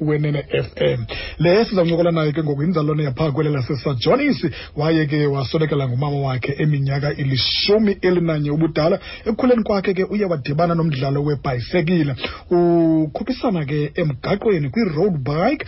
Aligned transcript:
wenene 0.00 0.42
FM 0.42 1.04
le 1.38 1.64
sizawuncokola 1.64 2.10
naye 2.10 2.32
ke 2.32 2.42
ngoku 2.42 2.62
inzalwane 2.62 3.04
yaphaa 3.04 3.30
kwele 3.30 3.50
lasesajonisi 3.50 4.50
waye 4.76 5.06
ke 5.06 5.26
waswelekela 5.26 5.88
ngumama 5.88 6.16
wakhe 6.16 6.54
eminyaka 6.58 7.14
ilishumi 7.14 7.96
elinanye 8.02 8.50
ubudala. 8.50 8.98
Ekukhuleni 9.24 9.62
kwakhe 9.62 9.94
ke 9.94 10.04
uye 10.04 10.24
wadibana 10.24 10.74
nomdlalo 10.74 11.22
webhayisekile. 11.24 12.14
Ukhuphisana 12.50 13.64
ke 13.64 13.92
emgaqweni 13.94 14.70
kwi-road 14.70 15.18
bike 15.22 15.66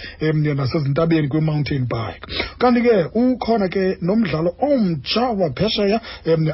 nasezintabeni 0.54 1.28
kwi-mountain 1.28 1.86
bike. 1.86 2.26
Kanti 2.58 2.82
ke 2.82 3.06
ukhona 3.14 3.68
ke 3.68 3.98
nomdlalo 4.00 4.54
omtsha 4.58 5.22
waphesheya 5.22 6.00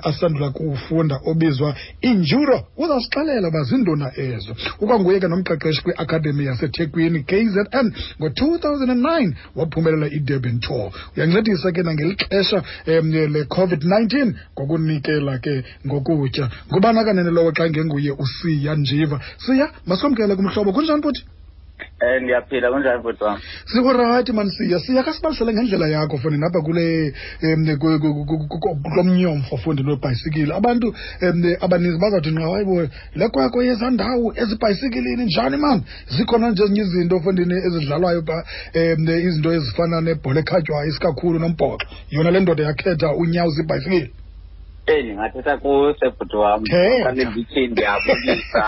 asandula 0.03 0.51
kuwufunda 0.51 1.21
obizwa 1.27 1.75
injuro. 2.01 2.67
Uzasixelela 2.77 3.49
uba 3.49 3.63
zindona 3.63 4.13
ezo. 4.17 4.55
Ukwanguye 4.81 5.21
ke 5.21 5.29
nomqeqeshi 5.29 5.83
kwiakademi 5.83 6.45
yasethekwini 6.45 7.23
KZN 7.31 7.87
ngo-2009 8.19 9.33
waphumelela 9.57 10.07
i-Durban 10.07 10.61
Tour. 10.61 10.91
Uyancedisa 11.17 11.73
ke 11.73 11.83
nangeli 11.83 12.17
xesha 12.17 12.59
um 12.87 13.07
le-COVID-19 13.35 14.35
ngokunikela 14.55 15.39
ke 15.39 15.65
ngokutya. 15.87 16.51
Ngubana 16.71 17.05
kanene 17.05 17.31
lowo 17.31 17.53
xa 17.57 17.71
ngenguye 17.71 18.13
usiya 18.13 18.75
njiva? 18.75 19.21
Siya 19.39 19.67
masomkele 19.87 20.35
kumhlobo. 20.37 20.73
Kunjani 20.73 21.03
futhi 21.03 21.23
Eh 22.03 22.23
ndiyaphila 22.23 22.71
kunjani 22.71 23.03
bhuti 23.03 23.25
wam? 23.25 23.39
sikurayithi 23.67 24.33
mani 24.33 24.51
siya 24.51 24.79
siya 24.81 25.03
kasibalisele 25.03 25.53
ngendlela 25.53 25.87
yakho 25.89 26.17
fundi 26.19 26.39
napha 26.39 26.61
kule 26.63 27.13
um 27.43 27.67
kulo 28.83 29.03
mnyomfo 29.05 29.57
fondini 29.57 29.91
webhayisikile 29.91 30.55
abantu 30.55 30.89
um 31.23 31.45
abaninzi 31.61 31.99
bazawuthi 31.99 32.31
nqa 32.31 32.51
hayibo 32.53 32.89
le 33.15 33.29
kwakho 33.29 33.63
yezaa 33.63 33.91
ndawo 33.91 34.33
ezibhayisikilini 34.37 35.25
njani 35.25 35.57
mani 35.57 35.83
zikhona 36.09 36.51
nje 36.51 36.63
ezinye 36.65 36.81
izinto 36.81 37.21
fundini 37.21 37.55
ezidlalwayo 37.67 38.23
pha 38.23 38.45
um 38.75 39.09
izinto 39.09 39.53
ezifana 39.53 40.01
nebhola 40.01 40.41
ekhatywayo 40.41 40.89
isikakhulu 40.89 41.39
nombhoxo. 41.39 41.87
Yona 42.11 42.31
le 42.31 42.41
ndoda 42.41 42.65
yakhetha 42.65 43.15
unyawo 43.15 43.51
zibhayisikile 43.51 44.11
Eh 44.91 45.05
ndingathetha 45.05 45.57
kuse 45.63 46.07
bhuti 46.11 46.37
wam. 46.37 46.65
Kanti 47.05 47.25
ndithi 47.25 47.67
ndiyabulisa. 47.67 48.65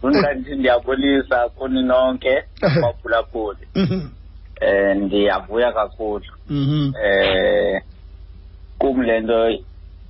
Kunxa 0.00 0.32
ndithi 0.34 0.56
ndiyabulisa 0.56 1.48
kuni 1.48 1.82
nonke 1.82 2.42
baphulaphuli. 2.82 3.66
um 3.76 4.10
Eh 4.60 4.96
ndiyavuya 4.96 5.72
kakhulu. 5.72 6.24
um 6.50 6.92
kum 8.78 9.02
le 9.02 9.20
nto 9.20 9.50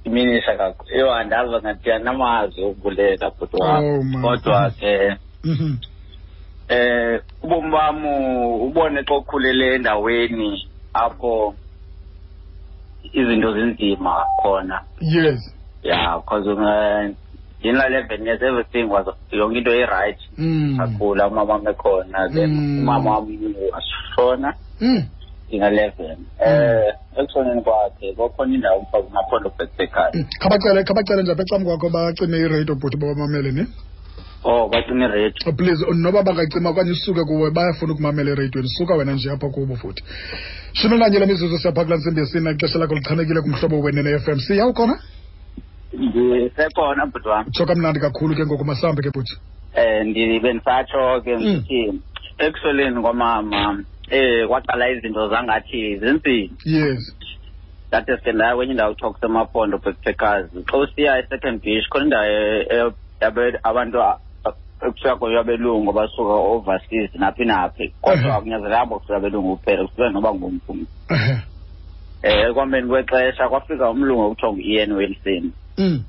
iminisha 0.04 0.56
kakhulu. 0.56 0.98
yho 0.98 1.12
andazi 1.14 1.50
ngathi 1.52 1.92
anamazwi 1.92 2.64
okubulela 2.64 3.30
bhuti 3.30 3.56
Oh, 3.60 3.64
wam. 3.66 4.12
my 4.12 4.20
Kodwa 4.22 4.70
ke 4.70 5.16
um 5.44 5.78
eh 6.68 7.20
ubomi 7.42 7.70
bam 7.70 8.04
ubone 8.66 9.02
xa 9.04 9.14
ukhulele 9.16 9.74
endaweni 9.74 10.68
apho 10.94 11.54
izinto 13.12 13.52
zinzima 13.54 14.24
khona 14.42 14.80
yes 15.00 15.54
yeah 15.82 16.16
because 16.20 16.48
uh, 16.50 17.14
in 17.62 17.76
la 17.76 17.88
11 17.88 18.26
years 18.26 18.42
everything 18.42 18.84
was 18.90 19.06
yonke 19.32 19.58
into 19.58 19.70
i-right 19.70 20.18
Mm. 20.38 20.76
sakhula 20.76 21.26
umama 21.28 21.52
wam 21.54 21.68
ekhona 21.68 22.28
then 22.28 22.50
Mm. 22.50 22.78
umama 22.82 23.10
wam 23.10 23.28
wasishona 23.72 24.54
Mm. 24.80 25.02
ndinga-11 25.48 26.16
eh 26.46 26.94
ekushoneni 27.16 27.62
kwakhe 27.62 28.12
kwakhona 28.12 28.54
indawo 28.54 28.80
kuthiwa 28.80 29.02
kumaphondo 29.02 29.52
backpackers 29.58 30.14
Mm. 30.14 30.24
khabacele 30.40 30.84
khabacele 30.84 31.22
nje 31.22 31.32
apha 31.32 31.42
ecam 31.42 31.64
kwakho 31.64 31.88
bacime 31.90 32.38
ireyido 32.38 32.74
bhuti 32.74 32.96
babamamele 32.96 33.52
ni 33.52 33.66
oh 34.44 34.68
bacime 34.68 35.04
iredio 35.04 35.42
Oh, 35.46 35.52
please 35.52 35.84
noba 35.94 36.22
bangacima 36.22 36.70
okanye 36.70 36.90
usuke 36.92 37.24
kuwe 37.24 37.50
bayafuna 37.50 37.92
ukumamela 37.92 38.30
ereydiweni 38.30 38.68
suka 38.68 38.94
wena 38.94 39.12
nje 39.12 39.30
apha 39.30 39.48
kubo 39.48 39.76
futhi. 39.76 40.02
Shumi 40.72 40.98
nanye 40.98 41.18
la 41.18 41.26
mizuzu 41.26 41.58
siyapha 41.58 41.84
kula 41.84 41.96
ntsimbi 41.96 42.20
yesine 42.20 42.50
ixesha 42.50 42.78
lakho 42.78 42.94
lichanekile 42.94 43.40
kumhlobo 43.40 43.80
wenene 43.80 44.10
f 44.10 44.28
m 44.28 44.38
siya 44.40 44.66
ukhona 44.66 44.98
ndisekhona 45.92 47.06
bhuti 47.06 47.28
wam. 47.28 47.50
Tsho 47.50 47.66
kamnandi 47.66 48.00
kakhulu 48.00 48.34
ke 48.34 48.46
ngoku 48.46 48.64
masambe 48.64 49.02
ke 49.02 49.10
bhuti 49.10 49.34
um 49.76 50.08
ndibe 50.08 50.52
ndisatsho 50.52 51.20
ke 51.24 51.36
Mm. 51.36 51.42
ndithi 51.42 52.00
ekusweleni 52.38 53.02
kwamama 53.02 53.84
eh 54.10 54.46
kwaqala 54.48 54.90
izinto 54.90 55.28
zangathi 55.28 55.98
zinzima 55.98 56.50
yes. 56.64 57.16
That 57.90 58.08
is 58.08 58.34
ndaya 58.34 58.56
kwenye 58.56 58.72
indawo 58.72 58.94
kuthiwa 58.94 59.12
kusemaphondo 59.12 59.78
backpackers 59.78 60.50
xa 60.66 60.76
usiya 60.78 61.18
e-second 61.18 61.62
beach 61.62 61.88
khona 61.88 62.04
indawo 62.04 62.92
abantu 63.62 63.98
a- 64.80 64.84
a- 64.84 64.88
ekusuka 64.88 65.16
kuyo 65.16 65.40
abelungu 65.40 65.90
abasuka 65.90 66.34
overseas 66.34 67.14
naphi 67.14 67.44
naphi 67.44 67.94
kodwa 68.00 68.28
Ehe. 68.28 68.32
akunyanzelanga 68.32 68.94
kusuka 68.98 69.16
abelungu 69.16 69.56
kuphela 69.56 69.82
kusuka 69.86 70.10
noba 70.10 70.34
ngumntu 70.34 70.72
um 70.72 70.86
Ehe. 72.22 72.42
ekuhambeni 72.48 72.88
kwexesha 72.88 73.48
kwafika 73.48 73.90
umlungu 73.90 74.22
okuthiwa 74.22 74.52
ngu-ian 74.52 74.92
wilson 74.92 75.52
Mm. 75.78 76.04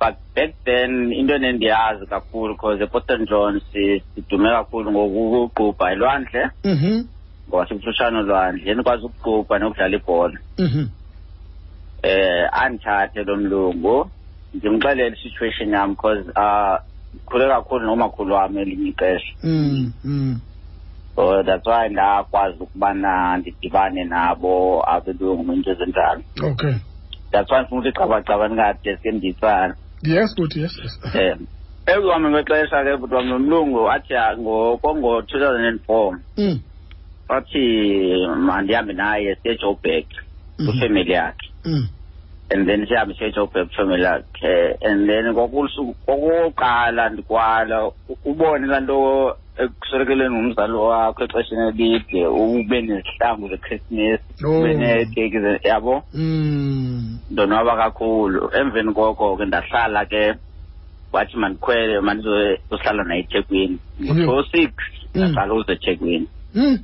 but 0.00 0.14
back 0.36 0.54
then 0.64 1.12
into 1.12 1.34
enendiyazi 1.34 2.06
kakhulu 2.06 2.54
because 2.54 2.82
eporton 2.84 3.26
john 3.26 3.60
si- 3.72 4.02
sidume 4.14 4.50
kakhulu 4.50 4.90
ngokuqubha 4.92 5.92
elwandle 5.92 6.50
Mhm. 6.64 7.04
ngoba 7.48 7.66
sikufutshane 7.68 8.18
olwandle 8.18 8.74
ndikwazi 8.74 9.04
ukuqubha 9.06 9.58
nokudlala 9.58 9.96
ibhola 9.96 10.38
Mhm. 10.58 10.86
eh 12.02 12.48
andithathe 12.52 13.24
lo 13.24 13.36
mlungu 13.36 14.10
ndimxelele 14.54 15.16
i-situation 15.16 15.70
yam 15.72 15.90
because 15.94 16.24
uh 16.36 16.78
khule 17.26 17.48
kakhulu 17.48 17.86
nomakhulu 17.86 18.34
wam 18.34 18.58
elinye 18.58 18.88
ixesha 18.90 19.32
Mm. 19.44 19.92
Mm. 20.04 20.40
so 21.16 21.42
that's 21.42 21.66
why 21.66 21.88
ndakwazi 21.88 22.56
ukubana 22.62 23.36
ndidibane 23.38 24.04
nabo 24.04 24.84
abelungu 24.90 25.52
into 25.52 25.70
ezinjalo 25.70 26.22
okay 26.42 26.74
that's 27.32 27.50
why 27.50 27.58
ndifuna 27.60 27.80
ukuthi 27.80 27.92
xabacaba 27.98 28.46
ndingade 28.48 28.96
sike 28.96 29.10
ndiyitsala 29.12 29.74
yes 30.02 30.34
bhuti 30.36 30.60
yes 30.60 30.78
yes 30.82 31.00
um 31.14 31.46
ekuhambeni 31.86 32.44
kwexesha 32.44 32.84
ke 32.84 32.96
bhuti 32.96 33.14
wam 33.14 33.26
nomlungu 33.28 33.90
athi 33.90 34.14
kongo-two 34.82 35.38
thousand 35.38 35.64
and 35.64 35.80
four 35.86 36.18
Mm. 36.36 36.60
wathi 37.28 37.58
mandihambe 38.36 38.92
naye 38.92 39.34
siye 39.42 39.56
joburg 39.58 40.06
Mhm. 40.58 40.66
kwifemeli 40.70 41.12
yakhe 41.12 41.48
Mm. 41.64 41.88
And 42.50 42.66
then 42.66 42.86
sihambe 42.86 43.14
siye 43.14 43.32
joburg 43.32 43.68
kwifemeli 43.68 44.02
yakhe 44.02 44.76
and 44.82 45.06
then 45.08 45.34
kwakuqala 45.34 47.08
ndikwala 47.08 47.90
ubone 48.24 48.66
laa 48.66 48.80
nto 48.80 49.36
ekuswelekeleni 49.58 50.34
ngumzali 50.34 50.72
wakho 50.72 51.24
exesheni 51.24 51.68
elide 51.68 52.26
ube 52.26 52.80
nezihlangu 52.82 53.48
zechristmas 53.48 54.20
Oh. 54.44 54.60
ube 54.60 54.74
neekeki 54.74 55.38
ze- 55.40 55.60
yabo 55.64 56.02
Mm. 56.14 57.18
ndonwaba 57.30 57.76
kakhulu 57.76 58.50
emveni 58.54 58.92
koko 58.94 59.36
ke 59.36 59.44
ndahlala 59.44 60.04
ke 60.06 60.34
wathi 61.12 61.36
mandikhwele 61.36 62.00
mandizohlala 62.00 63.04
naye 63.04 63.20
ethekwini 63.20 63.78
Mhm. 64.00 64.24
ngo-two 64.24 64.42
six 64.52 64.70
Mm. 65.14 65.22
ndaqala 65.22 65.54
uze 65.54 65.72
ethekwini 65.72 66.28
Mm. 66.54 66.78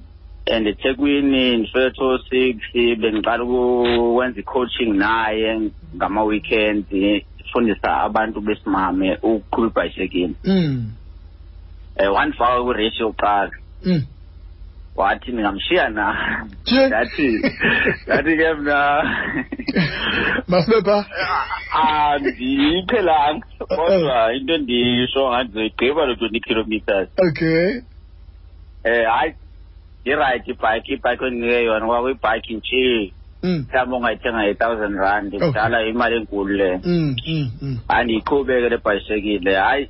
And 0.46 0.66
ethekwini 0.66 1.56
ndifike 1.56 1.90
two 1.90 2.18
six 2.30 2.56
bendiqala 2.74 3.44
ukwenza 3.44 4.40
i-coaching 4.40 4.92
naye 4.92 5.70
ngama-weekend 5.96 6.84
ndifundisa 6.92 8.00
abantu 8.02 8.40
besimame 8.40 9.18
ukuqhuba 9.22 9.66
ibhayisekile. 9.86 10.34
Mm. 10.44 10.92
um 12.00 12.12
wandifaka 12.14 12.62
kwirace 12.64 13.02
yokuqala. 13.02 13.50
Mm. 13.84 14.02
wathi 14.96 15.32
ndingamshiya 15.32 15.88
na? 15.88 16.06
Ndathi 16.86 17.28
ndathi 18.06 18.36
ke 18.36 18.54
mna 18.54 19.02
masibe 20.48 20.82
phaa 20.82 21.04
andiyiqhelanga 22.14 23.46
kodwa 23.68 24.34
into 24.34 24.54
endisho 24.54 25.28
ngathi 25.30 25.48
ndizoyigqiba 25.48 26.06
lo 26.06 26.14
twenty 26.14 26.40
kilometers 26.40 27.08
okay. 27.28 27.80
Um 28.84 29.04
hayi 29.10 29.34
irayithi 30.04 30.50
ibhayiki 30.50 30.92
ibhayiki 30.92 31.24
ondinike 31.24 31.64
yona 31.64 31.86
kwakuyibhayiki 31.86 32.54
nje 32.54 33.12
Mm. 33.42 33.66
mhlawumbi 33.68 33.96
ongayithenga 33.96 34.46
i-thousand 34.50 34.94
rand 34.96 35.34
Okay. 35.34 35.48
kudala 35.48 35.86
imali 35.86 36.16
enkulu 36.16 36.54
le 36.56 36.80
Mm. 36.84 37.16
Mm. 37.26 37.50
Mm. 37.62 37.78
hayi 37.88 38.04
ndiyiqhubeke 38.04 38.68
le 38.68 38.76
bhayisekile 38.78 39.54
hayi 39.56 39.88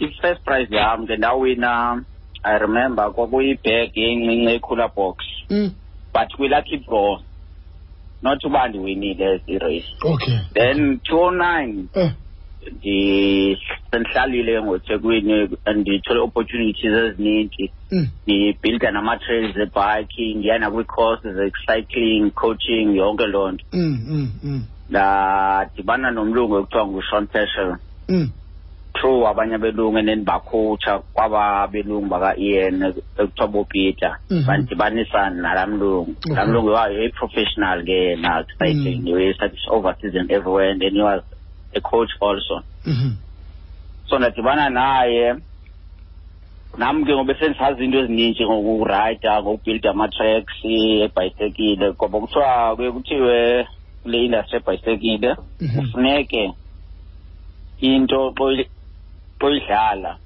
i-first 0.00 0.42
prize 0.44 0.76
yam 0.76 1.06
ke 1.06 1.16
ndawina 1.16 2.02
i 2.42 2.58
remember 2.58 3.12
kwakuyibhegi 3.12 4.02
encinci 4.04 4.54
ecooler 4.54 4.90
box 4.96 5.16
Mm. 5.50 5.70
but 6.14 6.28
kwi-lucky 6.36 6.76
draw 6.76 7.18
not 8.22 8.44
uba 8.44 8.68
ndiwinile 8.68 9.40
irace 9.46 9.88
okay 10.04 10.38
then 10.54 10.98
two 10.98 11.18
oh 11.20 11.30
nine 11.30 11.84
Eh. 11.94 12.10
Ndisendihlalile 12.72 14.62
ngothekwini 14.62 15.48
ndithole 15.76 16.20
opportunities 16.20 16.92
ezininzi 16.92 17.70
Mm. 17.92 18.06
ndibhilda 18.26 18.90
nama-trails 18.90 19.56
ebhayiki 19.56 20.34
ndiya 20.34 20.58
nakwi-courses 20.58 21.52
cycling 21.66 22.30
coaching 22.30 22.96
yonke 22.96 23.26
loo 23.26 23.50
nto 23.52 23.64
Mm. 23.72 24.30
Mm. 24.44 24.62
Ndadibana 24.90 26.10
nomlungu 26.10 26.58
ekuthiwa 26.58 26.86
ngushon 26.86 27.26
peshel 27.26 27.76
through 28.94 29.26
abanye 29.28 29.54
abelungu 29.54 29.98
and 29.98 30.08
then 30.08 30.24
bakhowutsha 30.24 30.98
kwaba 30.98 31.68
belungu 31.68 32.06
baka-ian 32.08 32.82
ekuthiwa 33.18 33.48
bopeter 33.48 34.16
Mhm. 34.30 34.46
bandidibanisa 34.46 35.30
nalaa 35.30 35.66
mlungu 35.66 36.14
laa 36.34 36.46
mlungu 36.46 36.68
wayi-professional 36.68 37.84
ke 37.84 37.92
yena 37.92 38.44
cycling 38.58 39.02
overseas 39.70 40.14
and 40.16 40.30
everywhere 40.32 40.70
and 40.72 40.80
then 40.80 40.94
he 40.94 41.02
was 41.02 41.22
a 41.74 41.80
coach 41.80 42.10
also 42.20 42.62
Mhm. 42.86 43.16
so 44.08 44.18
ndadibana 44.18 44.70
naye 44.70 45.34
nam 46.78 47.04
ke 47.04 47.12
ngoba 47.14 47.34
sendisazi 47.38 47.84
into 47.84 47.98
ezininji 47.98 48.44
ngokurayida 48.46 49.42
ngokubuilda 49.42 49.90
ama-tracks 49.90 50.54
ebhayisekile 50.64 51.92
ngoba 51.92 52.20
kuthiwa 52.20 52.76
kuye 52.76 52.90
kuthiwe 52.92 53.66
kule 54.02 54.24
industry 54.24 54.56
ebhayisekile 54.58 55.36
Mhm. 55.60 55.80
kufuneke 55.80 56.52
into 57.80 58.30
xoyi- 58.38 58.68
xoyidlala 59.40 60.16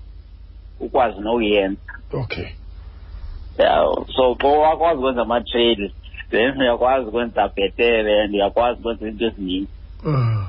ukwazi 0.80 1.20
nokuyenza 1.20 1.80
okay 2.12 2.48
Yeah, 3.58 3.84
so 4.16 4.34
xa 4.38 4.48
wakwazi 4.48 4.98
ukwenza 4.98 5.22
ama-trail 5.22 5.90
then 6.30 6.60
uyakwazi 6.60 7.06
ukwenza 7.08 7.48
bhetere 7.48 8.22
and 8.22 8.34
uyakwazi 8.34 8.80
ukwenza 8.80 9.08
into 9.08 9.24
ezininzi 9.26 9.68
Ah. 10.06 10.46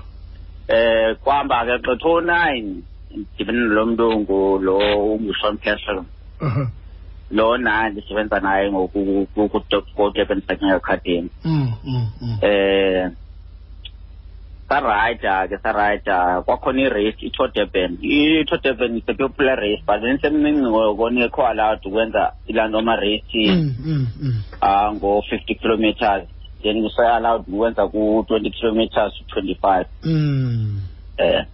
Eh 0.69 1.15
kwahamba 1.23 1.65
ke 1.65 1.75
xa 1.85 1.95
two 1.97 2.21
nine 2.21 2.83
ndidibene 3.11 3.59
nalo 3.67 3.85
mlungu 3.85 4.59
lo 4.61 4.77
ungushon 5.17 5.57
castle 5.57 6.03
Aha. 6.41 6.63
lona 7.31 7.89
ndisebenza 7.89 8.39
naye 8.39 8.69
ngoku-durban 8.71 10.41
cycling 10.47 10.71
academy 10.77 11.29
Mm, 11.45 11.73
mm, 11.83 12.07
mm. 12.21 12.37
eh 12.41 13.09
sarayida 14.69 15.47
ke 15.49 15.57
sarayida 15.57 16.41
kwakhona 16.45 16.81
irace 16.81 17.25
i-tour 17.25 17.49
durban 17.53 17.97
i-tour 18.01 18.59
durban 18.61 18.97
is 18.97 19.03
a 19.09 19.13
popular 19.13 19.57
race 19.57 19.81
but 19.87 20.01
then 20.01 20.17
semncinci 20.21 20.61
ngokongekho 20.69 21.41
allowed 21.47 21.81
ukwenza 21.85 22.33
ilanto 22.47 22.77
ama-race 22.79 23.49
Mm, 23.49 23.73
mm, 23.85 24.07
mm. 24.21 24.37
uh, 24.61 24.89
ngo-fifty 24.93 25.55
kilometers 25.55 26.29
then 26.63 26.77
use-allowed 26.85 27.43
ukwenza 27.47 27.87
ku-twenty 27.87 28.51
kilometers 28.51 29.13
twenty-five 29.27 29.85
Mm. 30.03 30.81
eh 31.17 31.45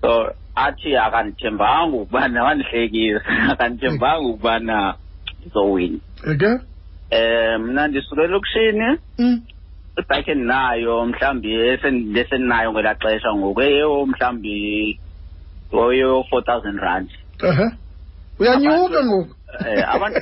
so 0.00 0.32
athi 0.54 0.96
akandithembanga 0.96 1.96
ukubana 1.96 2.44
wandihlekisa 2.44 3.20
akandithembanga 3.52 4.28
ukubana 4.28 4.94
ndizowina 5.40 5.98
Eke? 6.32 6.50
eh 7.10 7.60
mna 7.60 7.88
ndisuke 7.88 8.22
elokishini 8.22 8.98
Mm. 9.18 9.42
ibhayikhi 9.98 10.30
endinayo 10.30 11.06
mhlawumbi 11.06 11.48
esen- 11.56 12.18
esendinayo 12.18 12.72
ngelaa 12.72 12.94
xesha 12.94 13.34
ngoku 13.34 13.60
eyo 13.62 14.06
mhlawumbi 14.06 15.00
oyo-four 15.72 16.44
thousand 16.44 16.78
rand. 16.78 17.08
Uyanyuka 18.38 19.04
ngoku. 19.04 19.34
Eh 19.66 19.84
abantu 19.94 20.20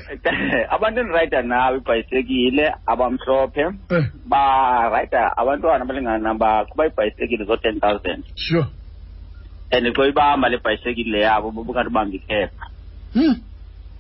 abantu 0.71 1.01
endirayida 1.01 1.43
nawo 1.43 1.77
ibhayisekile 1.77 2.75
abamhlophe 2.87 3.65
Eh, 3.91 4.05
barayida 4.27 5.37
abantwana 5.37 5.83
abalingana 5.85 6.19
naba 6.19 6.65
qhuba 6.69 6.87
ibhayisekile 6.87 7.45
zo-ten 7.45 7.81
thousand 7.81 8.23
sure. 8.37 8.67
and 9.73 9.87
xa 9.97 10.07
ibamba 10.07 10.49
le 10.49 10.59
bhayisekile 10.59 11.19
yabo 11.21 11.51
bobungathi 11.51 11.89
ubamba 11.89 12.15
ikhepha 12.17 12.67
Mm. 13.15 13.35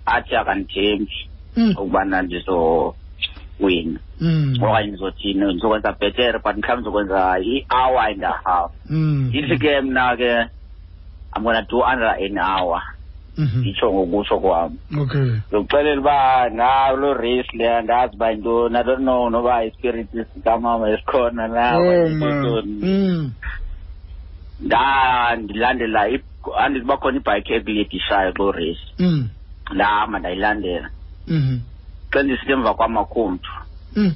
athi 0.06 0.36
akandithembi 0.36 1.16
Mm. 1.56 1.70
ukubana 1.78 2.22
ndizowina 2.22 3.98
Mm. 4.20 4.54
okanye 4.62 4.88
ndizothini 4.88 5.44
ndizokwenza 5.54 5.92
bhetere 5.92 6.38
but 6.38 6.56
mhlawumbi 6.56 6.80
ndizokwenza 6.80 7.38
i-hour 7.38 8.00
and 8.10 8.24
a 8.24 8.32
half 8.44 8.70
Mm. 8.90 9.28
ndithi 9.28 9.58
ke 9.58 9.80
mna 9.80 10.16
ke 10.16 10.30
i'm 11.36 11.42
gonna 11.42 11.62
do 11.62 11.78
under 11.82 12.10
an 12.14 12.38
hour 12.38 12.82
Mhm. 13.38 13.58
nditsho 13.60 13.86
ngokutsho 13.92 14.38
kwam 14.40 14.70
Okay. 15.02 15.30
ndikuxelela 15.50 16.00
uba 16.00 16.48
nalo 16.50 17.14
race 17.14 17.50
leya 17.56 17.82
ndazi 17.82 18.14
uba 18.16 18.30
yintoni 18.30 18.76
i 18.78 18.82
don't 18.84 19.02
know 19.02 19.30
noba 19.30 19.64
ispirit 19.64 20.08
sikamama 20.34 20.90
esikhona 20.90 21.48
na 21.48 21.76
Oh 21.78 21.82
okanye 21.82 22.14
man. 22.14 22.32
yintoni. 22.32 22.72
Mm. 22.82 23.32
ndandilandela 24.60 26.08
ib- 26.08 26.54
andithi 26.58 26.84
uba 26.84 26.96
khona 26.96 27.16
ibhayikhi 27.18 27.52
ekulidishayo 27.58 28.32
kuloo 28.32 28.52
race 28.52 28.84
Mm. 28.98 29.28
ndahamba 29.74 30.18
ndayilandela 30.18 30.88
Mhm. 31.28 31.58
xa 32.12 32.22
ndisithi 32.22 32.52
emva 32.52 32.74
kwamakhumtu 32.74 33.50
Mm. 33.96 34.12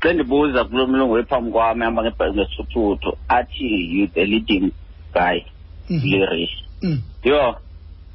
xa 0.00 0.12
ndibuza 0.12 0.64
kulo 0.64 0.86
mlungu 0.86 1.12
wephambi 1.14 1.50
kwam 1.52 1.82
ehamba 1.82 2.02
ngebha- 2.02 2.32
ngesithuthuthu 2.34 3.10
athi 3.28 3.68
you 4.00 4.06
the 4.06 4.24
leading 4.26 4.72
guy 5.14 5.38
Mhm. 5.90 6.00
kule 6.00 6.26
race 6.26 6.58
Mm. 6.82 7.00
yho 7.24 7.56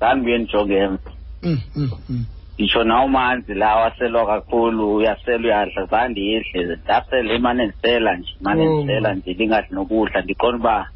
zandibuye 0.03 0.37
ndijonge 0.37 0.75
emva 0.77 1.11
Mm. 1.43 1.57
Mm. 1.75 1.89
Mm. 2.09 2.25
nditsho 2.53 2.83
nawo 2.83 3.07
manzi 3.07 3.53
la 3.53 3.75
waselwa 3.75 4.25
kakhulu 4.25 4.95
uyasela 4.95 5.37
uyadla 5.47 5.85
zandiyihle 5.85 6.75
ndasela 6.83 7.33
imane 7.33 7.65
ndisela 7.67 8.15
nje 8.17 8.31
imane 8.41 8.67
Oh. 8.67 8.77
ndisela 8.83 9.13
nje 9.13 9.33
ndingadli 9.33 9.75
nokudla 9.75 10.21
ndiqonda 10.21 10.57
uba 10.57 10.89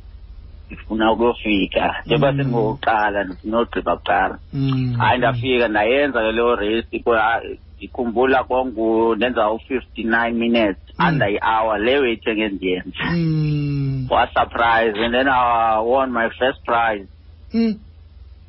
ndifuna 0.68 1.12
ukuyofika 1.12 1.95
njengoba 2.06 2.31
Mm. 2.31 2.38
sendingokuqala 2.38 3.24
ndifuna 3.24 3.57
uyogqiba 3.57 3.98
kuqala 3.98 4.36
Mm. 4.54 4.95
hayi 5.00 5.18
ndafika 5.18 5.68
ndayenza 5.68 6.19
ke 6.21 6.31
leyo 6.31 6.56
race 6.56 7.00
kwa- 7.04 7.42
ndikhumbula 7.77 8.44
kwangu 8.44 9.15
ndenza 9.15 9.51
u-fifty 9.51 10.04
nine 10.04 10.31
minutes 10.31 10.83
Mm. 11.00 11.07
under 11.07 11.27
i-hour 11.30 11.80
leyo 11.80 12.06
ethe 12.06 12.36
ngendiyenza 12.36 13.04
Mm. 13.12 14.07
wasurprise 14.09 15.06
and 15.06 15.13
then 15.13 15.27
i 15.27 15.80
won 15.83 16.12
my 16.12 16.30
first 16.30 16.59
prize 16.65 17.07
Mm. 17.54 17.75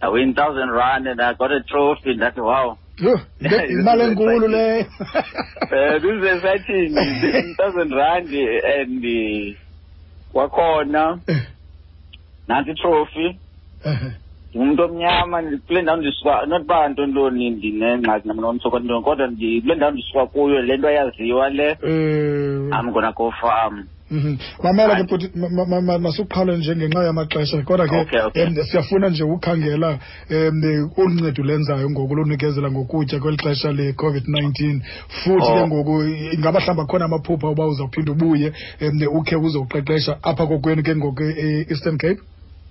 I 0.00 0.08
win 0.08 0.34
thousand 0.34 0.70
rand 0.70 1.06
and 1.08 1.20
i 1.20 1.34
got 1.34 1.52
a 1.52 1.60
trophy. 1.62 2.14
Ndathi 2.14 2.40
wow. 2.40 2.78
Yho, 2.98 3.20
le- 3.40 3.66
imali 3.68 4.02
enkulu 4.02 4.48
leyo. 4.48 4.86
uh, 4.86 5.98
this 6.02 6.14
is 6.18 6.24
exciting. 6.34 6.94
Thousand 7.58 7.92
rand 7.94 8.28
and 8.32 9.04
uh, 9.04 9.54
kwakhona 10.32 11.20
Eh, 11.26 11.42
nantsi 12.48 12.70
itrophy 12.70 13.38
eh, 13.84 14.12
ndingumntu 14.54 14.82
omnyama 14.84 15.42
kule 15.66 15.82
ndawo 15.82 15.98
ndisuka 15.98 16.46
not 16.46 16.62
uba 16.62 16.88
ntontoni 16.88 17.50
ndinengxaki 17.50 18.28
namnomtsoko 18.28 18.78
ntoni 18.78 19.02
kodwa 19.04 19.28
kule 19.28 19.74
ndawo 19.74 19.92
ndisuka 19.92 20.26
kuyo 20.26 20.62
le 20.62 20.76
nto 20.76 20.88
ayaziwa 20.88 21.48
le 21.50 21.70
am 22.72 22.86
i'm 22.88 22.92
gonna 22.92 23.12
go 23.12 23.30
farm. 23.40 23.84
Mhm. 24.10 24.36
mamela 24.62 24.96
ke 24.96 25.04
futhi 25.08 25.28
bhuti 25.28 25.38
ma- 25.38 25.48
ma- 25.50 25.66
ma- 25.66 25.80
ma- 25.80 25.98
masukuqhawule 25.98 26.56
nje 26.56 26.76
ngenxa 26.76 27.04
yamaxesha 27.04 27.62
kodwa 27.62 27.88
ke 27.88 28.64
siyafuna 28.64 29.08
nje 29.08 29.24
ukhangela 29.24 29.98
um 30.30 30.90
olu 30.96 31.14
ncedo 31.14 31.42
lenzayo 31.44 31.90
ngoku 31.90 32.14
lonikezela 32.14 32.70
ngokutya 32.70 33.20
kweli 33.20 33.36
xesha 33.36 33.68
le-covid-19 33.72 34.80
futhi 35.08 35.46
ke 35.46 35.60
Oh. 35.60 35.66
ngoku 35.66 36.02
ingaba 36.32 36.60
mhlawumbi 36.60 36.82
akhona 36.82 37.04
amaphupha 37.04 37.48
uba 37.50 37.66
uzawuphinda 37.66 38.12
ubuye 38.12 38.52
um 38.80 39.18
ukhe 39.18 39.36
uzoqeqesha 39.36 40.16
apha 40.22 40.46
kokwenu 40.46 40.82
ke 40.82 40.96
ngoku 40.96 41.22
e-eastern 41.22 41.98
cape? 41.98 42.20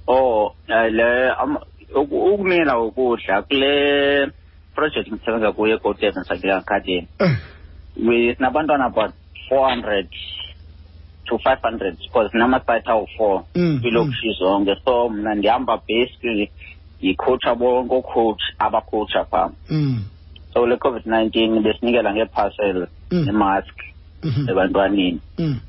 Oh 0.07 0.53
eh, 0.67 0.89
le 0.91 1.29
am- 1.97 2.03
uku- 2.05 2.33
ukunina 2.33 2.79
ukudla 2.79 3.41
kule 3.41 4.31
project 4.75 5.07
ndisebenza 5.07 5.51
kuyo 5.51 5.75
egoteven 5.75 6.23
cycling 6.23 6.51
academy 6.51 7.07
Eh, 7.19 7.31
we 8.07 8.35
sinabantwana 8.35 8.85
about 8.85 9.13
four 9.49 9.69
hundred 9.69 10.07
to 11.25 11.37
five 11.39 11.59
hundred 11.61 11.97
because 11.97 12.29
sinama-site 12.31 12.87
awu-four 12.89 13.43
Mm, 13.55 13.79
kwiilokishi 13.81 14.33
zonke. 14.39 14.75
So 14.85 15.09
mna 15.09 15.35
ndihamba 15.35 15.81
basically 15.87 16.51
yikhowutsha 17.01 17.55
bonke 17.55 17.95
oocoach 17.95 18.41
abakhowutsha 18.59 19.25
phaa 19.25 19.49
mm, 19.69 20.03
so 20.53 20.65
le 20.67 20.75
covid-19 20.75 21.59
besinikela 21.61 22.13
ngeeparcel 22.13 22.87
Mm. 23.11 23.25
nemask 23.25 23.73
mhm, 24.23 24.49
ebantwaneni. 24.49 25.19
Mm, 25.37 25.59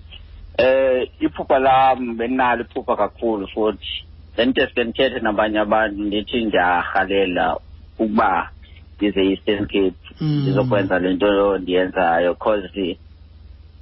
eh 0.58 1.08
iphupha 1.20 1.58
lam 1.58 2.16
benalo 2.16 2.62
iphupha 2.64 2.96
kakhulu 2.96 3.48
futhi. 3.48 4.04
Then 4.38 4.52
deske 4.54 4.84
ndithethe 4.84 5.18
nabanye 5.20 5.58
abantu 5.58 6.02
ndithi 6.02 6.44
ndiyarhalela 6.44 7.56
ukuba 7.98 8.50
ndize 8.96 9.20
eastern 9.30 9.66
cape 9.66 9.98
Mm. 10.20 10.42
ndizokwenza 10.42 10.98
le 10.98 11.14
nto 11.14 11.58
ndiyenzayo 11.58 12.34
cause 12.34 12.98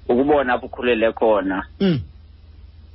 ukubona 0.08 0.52
apho 0.54 0.66
ukhulele 0.66 1.12
khona 1.12 1.62
mm. 1.80 2.00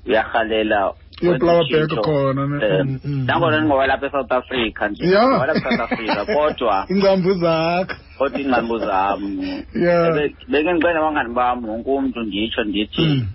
uyarhalela 0.07 0.93
Uyoplower 1.21 1.57
wenza 1.57 1.77
back 1.77 1.91
utshintsho. 1.91 2.01
khona, 2.01 2.47
ne? 2.47 2.65
Eh, 2.65 2.85
Mm, 2.85 2.99
mm, 3.05 3.25
nangona 3.25 3.57
mm. 3.57 3.63
ndingowalapha 3.63 4.05
esouth 4.07 4.31
africa 4.31 4.81
nje 4.91 5.05
Yeah. 5.05 5.27
ngowalapha 5.29 5.69
esouth 5.69 5.91
africa 5.91 6.25
kodwa 6.35 6.85
iingcambu 6.89 7.33
zakho 7.33 7.95
kodwa 8.17 8.39
iingcambu 8.39 8.77
zam 8.79 9.39
Yeah. 9.75 10.13
Beke- 10.15 10.45
beke 10.49 10.71
ndixele 10.73 10.97
abangani 10.99 11.33
bam 11.33 11.65
wonke 11.69 11.89
umntu 11.89 12.19
nditsho 12.21 12.63
ndithi 12.63 13.01
Mm. 13.01 13.27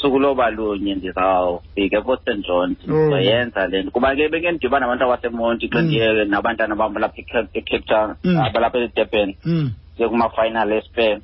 Suku 0.00 0.18
loba 0.18 0.50
lunye 0.50 0.94
ndizawufika 0.94 2.02
st 2.02 2.46
john 2.46 2.70
ndizoyenza 2.70 3.66
le 3.66 3.82
nto 3.82 3.90
kuba 3.90 4.16
ke 4.16 4.28
beke 4.28 4.50
ndidibana 4.50 4.86
nabantu 4.86 5.04
abasemonti 5.04 5.68
xa 5.68 5.78
Mm. 5.80 5.86
ndiye 5.86 6.24
nabantwana 6.24 6.74
bam 6.76 6.94
balapha 6.94 7.20
eCape- 7.22 7.84
town 7.84 8.14
Mm. 8.24 8.36
abalapha 8.40 8.78
edurban 8.78 9.34
Mm. 9.44 9.70
ndiye 9.94 10.08
kuma-final 10.08 10.72
espan 10.72 11.20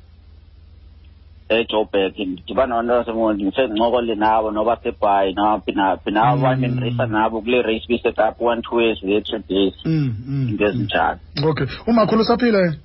ejoburg 1.49 2.13
ndidibana 2.19 2.75
nabantu 2.81 2.93
basemonti 2.93 3.43
ndisendincokole 3.43 4.15
nabo 4.15 4.51
noba 4.51 4.77
sebhayi 4.83 5.33
nawaphi 5.33 5.71
naphi 5.71 6.11
nabo 6.11 6.37
Mm. 6.37 6.45
abanye 6.45 6.67
ndireyisa 6.67 7.05
nabo 7.05 7.41
kule 7.41 7.61
race 7.61 7.85
biset 7.87 8.19
up 8.19 8.41
one 8.41 8.61
two 8.61 8.81
years 8.81 9.03
le-two 9.03 9.39
days 9.49 9.73
Mm, 9.85 10.15
mm, 10.27 10.49
into 10.49 10.65
ezinjalo 10.65 11.19
okay 11.49 11.67
umakhulu 11.87 12.21
usaphila 12.21 12.59
yena 12.59 12.77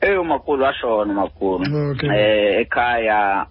eyi 0.00 0.16
umakhulu 0.18 0.62
washona 0.64 1.12
umakhulu 1.12 1.90
Okay. 1.90 2.10
eh 2.10 2.60
ekhaya 2.60 3.46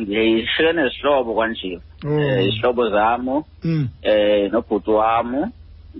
ndishiyeke 0.00 0.72
nezihlobo 0.72 1.34
kwanje 1.34 1.80
Oh. 2.04 2.20
eh 2.20 2.48
izihlobo 2.48 2.90
zami 2.90 3.42
Mm, 3.64 3.88
eh 4.02 4.52
nobhuti 4.52 4.90
wam 4.90 5.50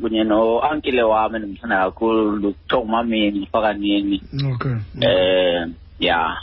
kunye 0.01 0.25
no-ankile 0.25 1.03
wami 1.03 1.37
endimthanda 1.37 1.85
kakhulu 1.85 2.53
kuthiwa 2.53 2.81
ngumamini 2.81 3.41
ufakanini 3.49 4.23
okay. 4.55 4.77
Eh 5.01 5.67
ya. 6.01 6.37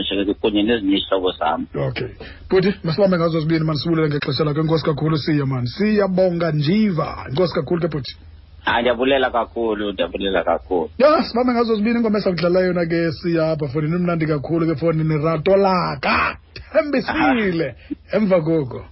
Nje 0.00 0.34
kunye 0.40 0.62
nezinye 0.62 0.96
izihlobo 0.96 1.30
zam 1.32 1.66
okay. 1.88 2.08
Bhuti 2.50 2.74
masibambe 2.84 3.16
ngazo 3.18 3.40
zibini 3.40 3.64
mani 3.64 3.78
sibulele 3.78 4.08
ngexesha 4.08 4.44
lakho. 4.44 4.60
Inkosi 4.60 4.84
kakhulu 4.84 5.18
siya 5.18 5.46
mani. 5.46 5.66
Siyabonga 5.68 6.52
njiva. 6.52 7.26
Inkosi 7.30 7.54
kakhulu 7.54 7.80
ke 7.80 7.88
bhuti 7.88 8.16
hayi 8.64 8.80
ndiyabulela 8.82 9.30
kakhulu 9.30 9.92
ndiyabulela 9.92 10.44
kakhulu. 10.44 10.90
Ya 10.98 11.22
sibambe 11.22 11.52
ngazo 11.52 11.74
zibini 11.74 11.98
ingoma 11.98 12.18
esakudlala 12.18 12.60
yona 12.60 12.86
ke 12.86 13.12
siya 13.12 13.50
apha 13.52 13.68
fonini 13.68 13.96
imnandi 13.96 14.26
kakhulu 14.26 14.66
ke 14.66 14.74
fonini 14.80 15.04
niratolaka 15.08 15.90
laka 16.00 16.36
thembisile 16.72 17.74
emva 18.16 18.40
koko 18.40 18.84